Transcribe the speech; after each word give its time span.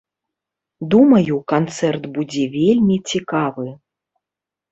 Думаю, 0.93 1.35
канцэрт 1.53 2.03
будзе 2.17 2.43
вельмі 2.57 2.95
цікавы. 3.13 3.67